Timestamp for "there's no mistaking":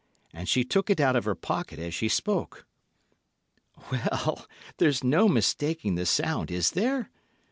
4.79-5.93